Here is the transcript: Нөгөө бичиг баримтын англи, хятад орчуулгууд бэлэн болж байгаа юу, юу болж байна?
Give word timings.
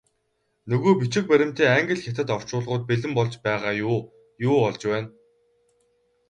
Нөгөө 0.71 0.93
бичиг 1.01 1.27
баримтын 1.31 1.69
англи, 1.73 1.97
хятад 2.05 2.29
орчуулгууд 2.37 2.83
бэлэн 2.89 3.11
болж 3.19 3.33
байгаа 3.45 3.73
юу, 3.87 3.99
юу 4.47 4.55
болж 4.65 4.81
байна? 4.91 5.07